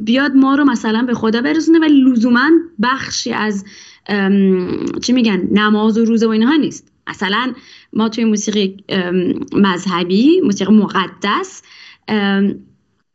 [0.01, 2.49] بیاد ما رو مثلا به خدا برسونه ولی لزوما
[2.81, 3.65] بخشی از
[5.01, 6.91] چی میگن نماز و روزه و اینها نیست.
[7.07, 7.53] مثلا
[7.93, 8.83] ما توی موسیقی
[9.53, 11.61] مذهبی موسیقی مقدس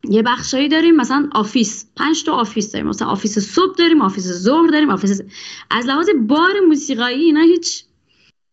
[0.09, 1.85] یه بخشایی داریم مثلا office.
[1.95, 2.87] پنج تا office داریم.
[2.87, 5.21] مثلا office صبح داریم office ظهر داریم office
[5.69, 7.83] از لحاظ بار موسیقایی اینا هیچ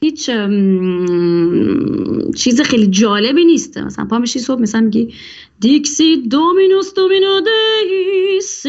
[0.01, 0.31] هیچ
[2.37, 3.79] چیز خیلی جالبی نیست.
[3.79, 5.15] مثلا پا میشی صبح مثلا میگی
[5.61, 8.67] دیکسی دومینوس دومینو دیس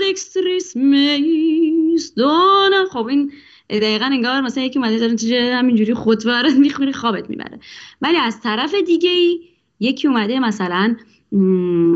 [0.00, 3.32] دکستریس میس دونا خب این
[3.70, 7.60] دقیقا انگار مثلا یکی اومده داره همین همینجوری خودوارت می‌خوری خوابت می‌بره.
[8.02, 9.10] ولی از طرف دیگه
[9.80, 10.96] یکی اومده مثلا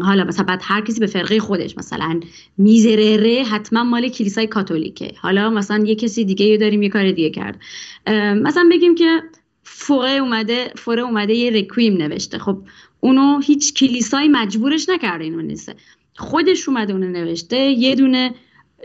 [0.03, 2.21] حالا مثلا بعد هر کسی به فرقه خودش مثلا
[2.59, 5.12] میزرره حتما مال کلیسای کاتولیکه.
[5.21, 7.61] حالا مثلا یه کسی دیگه یه داریم یه کار دیگه کرد.
[8.42, 9.23] مثلا بگیم که
[9.62, 12.38] فوره اومده فوره اومده یه رکویم نوشته.
[12.38, 12.59] خب
[13.01, 15.75] اونو هیچ کلیسایی مجبورش نکرده اینو نویسه.
[16.16, 18.35] خودش اومده اونو نوشته یه دونه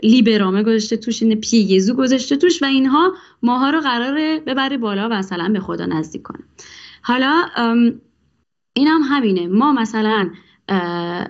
[0.02, 5.08] لیبرامه گذاشته توش این پی یزو گذاشته توش و اینها ماها رو قراره ببره بالا
[5.08, 6.44] و مثلا به خدا نزدیک کنه.
[7.02, 7.46] حالا
[8.78, 9.46] این هم همینه.
[9.46, 10.30] ما مثلا
[10.68, 11.28] اه،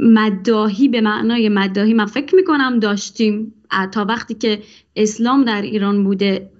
[0.00, 3.54] مداهی به معنای مداهی من فکر می‌کنم داشتیم
[3.92, 4.62] تا وقتی که
[4.96, 6.50] اسلام در ایران بوده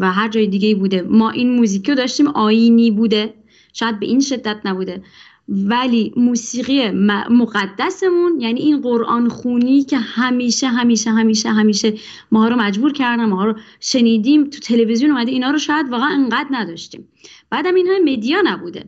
[0.00, 3.34] و هر جای دیگه بوده ما این موزیک رو داشتیم آینی بوده.
[3.72, 5.02] شاید به این شدت نبوده.
[5.48, 6.90] ولی موسیقی
[7.30, 11.94] مقدسمون یعنی این قرآن خونی که همیشه همیشه همیشه همیشه
[12.32, 16.48] ما رو مجبور کردن ما رو شنیدیم تو تلویزیون اومده اینا رو شاید واقعا انقدر
[16.50, 17.08] نداشتیم.
[17.50, 18.84] بعدم این مدیا نبوده.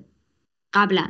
[0.74, 1.08] قبلا.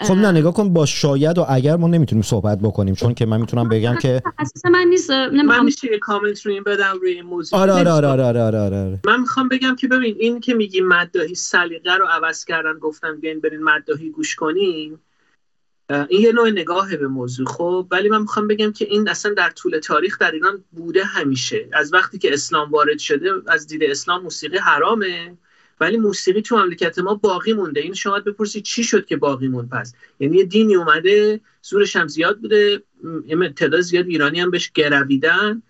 [0.00, 3.40] خب نه نگاه کن با شاید و اگر ما نمی‌تونیم صحبت بکنیم چون که من
[3.40, 7.22] می‌تونم بگم که اساس من نیست من میشه یه کامنت رو این بدم روی این
[7.22, 7.58] موضوع.
[7.58, 7.90] آره آره.
[7.90, 9.00] آره آره آره آره, آره.
[9.06, 13.40] من می‌خوام بگم که ببین این که میگی مداهی سلیقه رو عوض کردن گفتن بیاین
[13.40, 14.98] برین مداهی گوش کنین
[16.08, 19.50] این یه نوع نگاهه به موضوع خب؟ ولی من می‌خوام بگم که این اصلا در
[19.50, 21.68] طول تاریخ در ایران بوده همیشه.
[21.72, 25.36] از وقتی که اسلام وارد شده از دید اسلام موسیقی حرامه.
[25.82, 27.80] ولی موسیقی تو مملکت ما باقی مونده.
[27.80, 32.08] این شما بپرسید چی شد که باقی موند پس؟ یعنی یه دینی اومده زورش هم
[32.08, 32.82] زیاد بوده
[33.56, 35.62] تعداد زیاد ایرانی هم بهش گرویدن.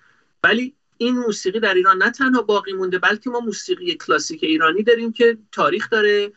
[0.45, 5.13] ولی این موسیقی در ایران نه تنها باقی مونده بلکه ما موسیقی کلاسیک ایرانی داریم
[5.13, 6.33] که تاریخ داره.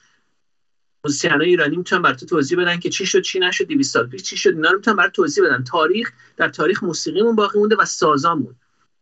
[1.06, 4.38] موسیقیانای ایرانی می‌تونن برات توضیح بدن که چی شد چی نشد 200 سال پیش چی
[4.38, 5.64] شد اینا رو می‌تونن برات توضیح بدن.
[5.64, 8.56] تاریخ در تاریخ موسیقیمون باقی مونده و سازامون.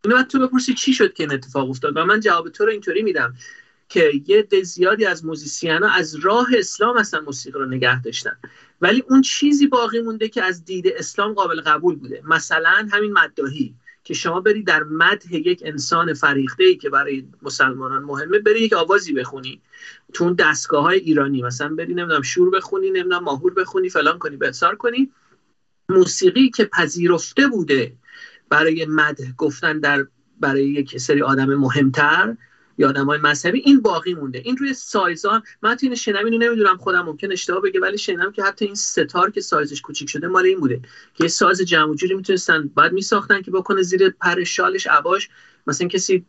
[0.04, 3.02] اینو تو بپرسی چی شد که این اتفاق افتاد؟ و من جواب تو رو اینطوری
[3.02, 3.34] میدم.
[3.88, 8.36] که یه زیادی از موزیسینا از راه اسلام اصلا موسیقی رو نگه داشتن.
[8.80, 12.22] ولی اون چیزی باقی مونده که از دید اسلام قابل قبول بوده.
[12.24, 18.02] مثلا همین مداهی که شما بری در مدح یک انسان فریخته ای که برای مسلمانان
[18.02, 19.60] مهمه بری یک آوازی بخونی.
[20.12, 24.36] تو اون دستگاه های ایرانی مثلا بری نمی‌دونم شور بخونی نمی‌دونم ماهور بخونی فلان کنی
[24.36, 25.10] بسار کنی.
[25.88, 27.92] موسیقی که پذیرفته بوده
[28.48, 30.06] برای مدح گفتن در
[30.40, 32.36] برای یک سری آدم مهمتر
[32.78, 34.38] یا آدم های مذهبی این باقی مونده.
[34.44, 38.32] این روی سایزها من تو این شنم اینو نمی‌دونم خودم ممکن اشتباه بگه ولی شنیدم
[38.32, 40.80] که حتی این ستار که سایزش کوچیک شده مال این بوده.
[41.14, 45.28] که یه ساز جمع جوری می‌تونستن بعد میساختن که بکنه زیر پر شالش عباش.
[45.66, 46.24] مثلا کسی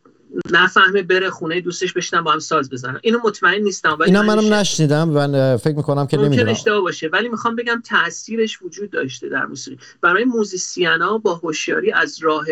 [0.50, 3.00] نفهمه بره خونه دوستش بشنن با هم ساز بزنن.
[3.02, 4.56] اینو مطمئن نیستم ولی اینا من منم شنیدم.
[4.56, 6.48] نشنیدم و فکر می‌کنم که نمی‌دونم.
[6.48, 9.78] اشتباه باشه ولی می‌خوام بگم تاثیرش وجود داشته در موسیقی.
[10.00, 12.46] برای موزیسینا با هوشیاری از راه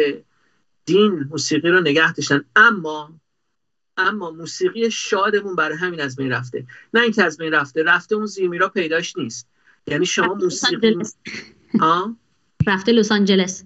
[0.85, 2.45] دین موسیقی رو نگه داشتن.
[2.57, 3.13] اما
[3.97, 6.67] اما موسیقی شادمون برای همین از بین رفته.
[6.95, 9.49] نه اینکه از بین رفته رفته اون زیرمیرا پیداش نیست.
[9.87, 10.97] یعنی شما موسیقی
[11.81, 12.17] ها
[12.67, 13.65] رفته لس آنجلس.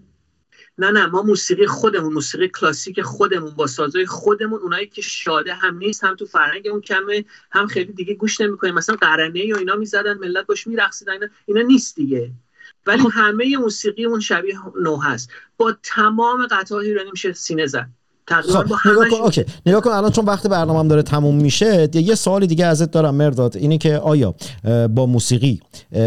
[0.78, 5.78] نه نه ما موسیقی خودمون موسیقی کلاسیک خودمون با سازهای خودمون اونایی که شاده هم
[5.78, 8.74] نیست هم تو فرهنگمون کمه هم خیلی دیگه گوش نمی‌کنیم.
[8.74, 12.30] مثلا قرنه یا اینا می‌زدن ملت باش میرقصیدن اینا اینا نیست دیگه.
[12.86, 15.30] ولی همه موسیقیمون شبیه نو هست.
[15.56, 17.88] با تمام قطعات ایرانی میشه سینه زد.
[18.28, 19.44] خب نگاه کن اوکی.
[19.66, 23.57] نگاه کن الان چون وقت برنامه داره تموم میشه یه سوالی دیگه ازت دارم مرداد.
[23.57, 24.34] اینه که آیا
[24.94, 25.61] با موسیقی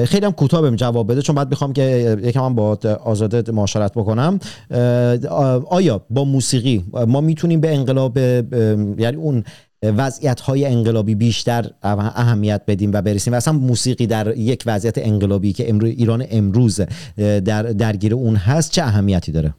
[0.06, 3.92] خیلی هم کوتاه بهم جواب بده چون بعد می‌خوام که یکم هم با آزاده معاشرت
[3.94, 4.40] بکنم.
[5.70, 9.44] آیا با موسیقی ما می‌تونیم به انقلاب یعنی اون
[9.84, 15.54] وضعیت های انقلابی بیشتر اهمیت بدیم و برسیم؟ و اصلا موسیقی در یک وضعیت انقلابی
[15.54, 16.82] که امروز ایران امروز
[17.18, 19.54] در درگیر اون هست چه اهمیتی داره؟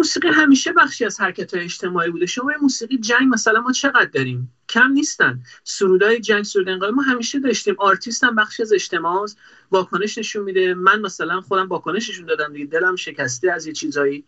[0.00, 2.26] موسیقی همیشه بخشی از حرکت های اجتماعی بوده.
[2.26, 5.42] شما موسیقی جنگ مثلا ما چقدر داریم؟ کم نیستن.
[5.64, 7.74] سرودای جنگ سرود انقلابی ما همیشه داشتیم.
[7.78, 9.28] آرتیست هم بخشی از اجتماع.
[9.70, 10.74] واکنش نشون میده.
[10.74, 12.66] من مثلا خودم واکنش نشون دادم دیگه.
[12.66, 14.24] دلم شکسته از یه چیزایی.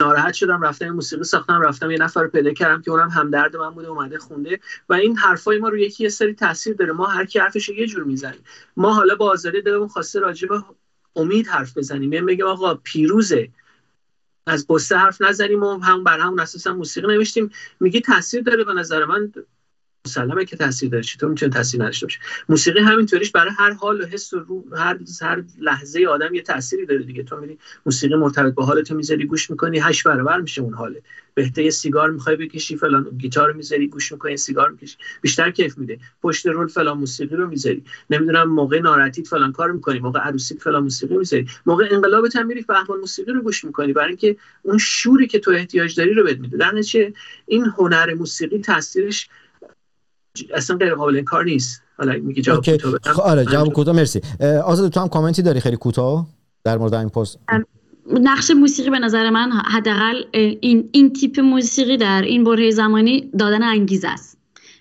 [0.00, 3.70] ناراحت شدم رفتم موسیقی ساختم رفتم یه نفر رو پیدا کردم که اونم همدرد من
[3.70, 4.60] بوده اومده خونده.
[4.88, 6.92] و این حرفای ما رو یکی یه سری تاثیر داره.
[6.92, 8.44] ما هر کی حرفش یه جور می‌زنیم.
[8.76, 10.64] ما حالا با آزادی دلمون خواسته راجع به
[11.16, 12.12] امید حرف بزنیم.
[12.12, 13.48] یعنی بگیم آقا پیروزه.
[14.46, 17.50] از قصه حرف نزنیم و هم بر همون اساس هم موسیقی نوشتیم.
[17.80, 19.32] میگه تاثیر داره به نظر من.
[20.06, 21.02] مسلمه که تاثیر داره.
[21.02, 24.98] چطور می‌تونه تاثیر نداشته باشه؟ موسیقی همینطوریش برای هر حال و حس و رو هر
[25.22, 27.22] هر لحظه آدم یه تأثیری داره دیگه.
[27.22, 31.02] تو میری موسیقی مرتبط با حالت می‌ذاری گوش می‌کنی هشت برابر میشه اون حاله.
[31.34, 34.96] بهته یه سیگار می‌خوای بکشی فلان گیتار می‌ذاری گوش می‌کنی سیگار می‌کشی.
[35.20, 35.98] بیشتر کیف میده.
[36.22, 37.84] پشت رول فلان موسیقی رو می‌ذاری.
[38.10, 41.46] نمی‌دونم موقع ناراحتیت فلان کار می‌کنی موقع عروسیت فلان موسیقی می‌ذاری.
[41.66, 43.92] موقع انقلابت هم میری فهمان موسیقی رو گوش می‌کنی.
[43.92, 47.12] برای اینکه اون شوری که تو احتیاج داری رو بهت میده.
[47.46, 49.28] این هنر موسیقی تاثیرش
[50.54, 51.82] اصلا غیر قابل انکار نیست.
[51.98, 52.64] حالا میگه جواب.
[52.64, 53.14] کوتاه.
[53.14, 54.20] خب، آره جواب کوتاه مرسی.
[54.64, 56.26] آزاد تو هم کامنتی داری خیلی کوتاه
[56.64, 57.38] در مورد این پست؟
[58.12, 63.62] نقش موسیقی به نظر من حداقل این این تیپ موسیقی در این برهه زمانی دادن
[63.62, 64.38] انگیزه است.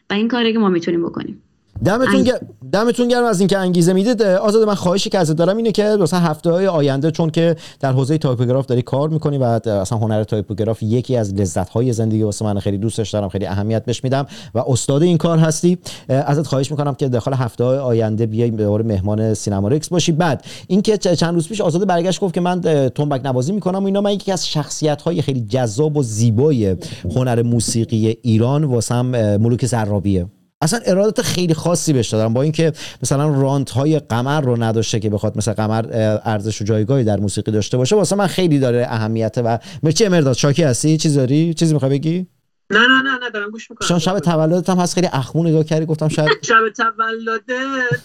[0.09, 1.41] و این کاری که ما می‌تونیم بکنیم.
[1.85, 2.39] دمتون انگ- گر-
[2.71, 6.19] دمتون گرم از اینکه انگیزه می‌دید آزاد من خواهشی که ازت دارم اینه که مثلا
[6.19, 10.83] هفته های آینده چون که در حوزه typograph داری کار می‌کنی و اصلا هنر typograph
[10.83, 14.25] یکی از لذت های زندگی واسه من خیلی دوستش دارم خیلی اهمیت بهش میدم
[14.55, 15.77] و استاد این کار هستی.
[16.09, 20.11] ازت خواهش می‌کنم که داخل هفته های آینده بیای به عنوان مهمان سینما رکس باشی.
[20.11, 22.61] بعد اینکه چند روز پیش آزاد برگشت گفت که من
[22.95, 26.75] تنبک نوازی می‌کنم و اینا من یکی از شخصیت های خیلی جذاب و زیبای
[27.15, 29.05] هنر موسیقی ایران واسم
[29.37, 30.25] ملوک زرابیه.
[30.61, 35.09] اصلا ارادت خیلی خاصی بهش دارم با اینکه مثلا رانت های قمر رو نداشته که
[35.09, 35.85] بخواد مثلا قمر
[36.25, 40.35] ارزش و جایگاهی در موسیقی داشته باشه واسه من خیلی داره اهمیت و مرچی مرداد
[40.35, 42.27] شاکی هستی؟ چیز داری؟ چیزی می‌خوای بگی؟
[42.71, 43.87] نه نه نه نه دارم گوش می‌کنم.
[43.87, 47.53] چون شب تولدت هم هست خیلی اخمو نگاه کردی گفتم شاید شب تولده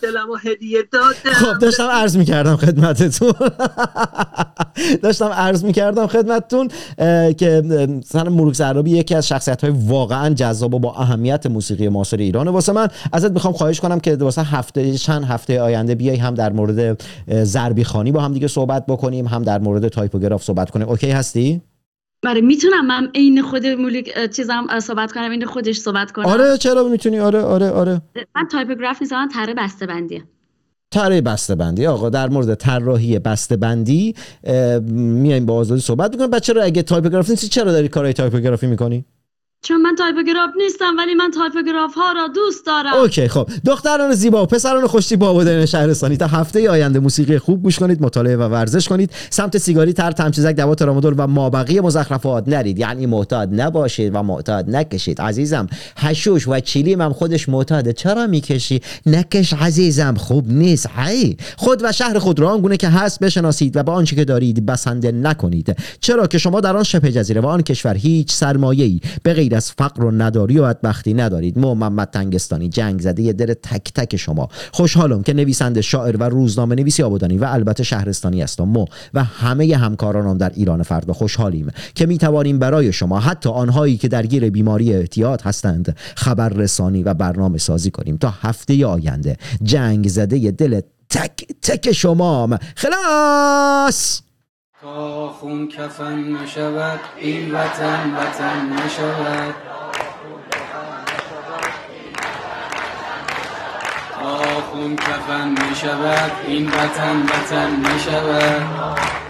[0.02, 1.32] دلمو هدیه دادم.
[1.32, 3.32] خب داشتم عرض می‌کردم خدمتتون.
[5.02, 6.68] داشتم عرض می‌کردم خدمتتون
[7.38, 7.62] که
[8.00, 12.50] مثلا ملوک ضرابی یکی از شخصیت های واقعا جذاب و با اهمیت موسیقی معاصر ایرانه.
[12.50, 16.52] واسه من ازت می‌خوام خواهش کنم که واسه هفته چند هفته آینده بیای هم در
[16.52, 16.98] مورد
[17.28, 20.88] اه، ضربی خوانی با هم دیگه صحبت بکنیم هم در مورد typograph صحبت کنیم.
[20.88, 21.62] okay هستی؟
[22.25, 26.59] برای می‌تونم من عین خود مولک اه، چیزم صحبت کنم این خودش صحبت کنم آره
[26.59, 28.03] چرا می‌تونی؟ آره آره آره.
[28.37, 30.22] من تایپوگراف نیستم من طرح بسته بندیه
[30.91, 34.14] طراحی بسته بندی آقا در مورد طراحی بسته بندی
[34.45, 36.31] اه، میایم با آزادی صحبت می‌کنیم.
[36.31, 39.05] بعد چرا اگه تایپوگرافی نیستی چرا داری کارهای تایپوگرافی می‌کنی؟
[39.64, 42.94] چون من تایپوگراف نیستم ولی من تایپوگراف ها را دوست دارم.
[42.94, 43.48] اوکی خب.
[43.66, 48.02] دختران زیبا و پسران خوشتی با بودن شهرستانی تا هفته آینده موسیقی خوب گوش کنید
[48.02, 49.10] مطالعه و ورزش کنید.
[49.30, 52.78] سمت سیگاری تر تمچزک دوات رامدول و مابقی مزخرفات نرید.
[52.78, 55.20] یعنی معتاد نباشید و معتاد نکشید.
[55.20, 57.92] عزیزم هشوش و چیلیم هم خودش معتاده.
[57.92, 60.90] چرا می‌کشی؟ نکش عزیزم خوب نیست.
[60.96, 64.66] هی خود و شهر خود را آنگونه که هست بشناسید و با آنچه که دارید
[64.66, 65.76] بسنده نکنید.
[66.00, 69.72] چرا که شما در آن شبه جزیره و آن کشور هیچ سرمایه‌ای به غیر از
[69.72, 71.59] فقر و نداری و بدبختی ندارید.
[71.59, 74.48] محمد تنگستانی جنگ زده یه دل تک تک شما.
[74.72, 78.64] خوشحالم که نویسنده شاعر و روزنامه نویسی آبادانی و البته شهرستانی هستم.
[78.64, 78.84] مو
[79.14, 84.09] و همه همکارانم در ایران فردا خوشحالیم که می توانیم برای شما حتی آنهایی که
[84.09, 88.16] درگیر بیماری اعتیاد هستند خبر رسانی و برنامه سازی کنیم.
[88.16, 90.80] تا هفته آینده جنگ زده دل
[91.11, 92.59] تک تک شمام.
[92.76, 94.22] خلاص!
[94.85, 99.55] خون کفن نشود این وطن وطن نشود.
[104.70, 109.24] خون کفن نشود این وطن وطن نشود.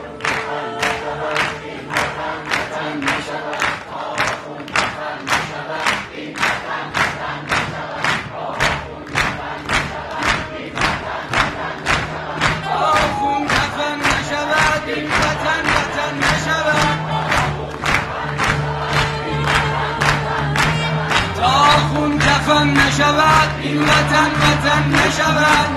[22.65, 25.69] کفن نشود این وطن وطن نشود.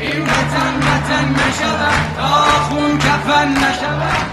[0.00, 4.32] این وطن وطن نشود تا خون کفن نشود.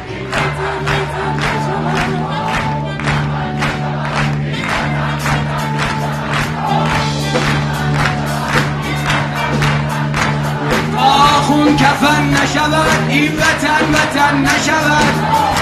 [11.42, 15.59] خون کفن نشود این وطن وطن نشود.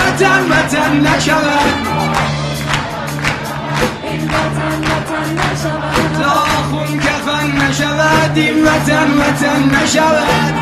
[0.00, 0.50] نشود این
[4.30, 6.20] وطن وطن نشود.
[6.22, 6.34] تا
[6.70, 10.54] خون کفن نشود این وطن وطن نشود.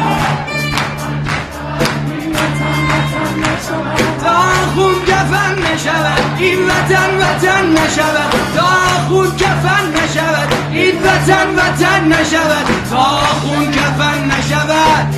[4.24, 4.40] تا
[4.74, 8.34] خون کفن نشود این وطن وطن نشود.
[8.56, 8.68] تا
[9.08, 12.66] خون کفن نشود این وطن وطن نشود.
[12.90, 13.04] تا
[13.40, 15.14] خون کفن نشود.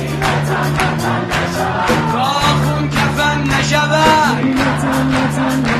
[0.47, 1.50] تا خون
[3.71, 5.70] کفن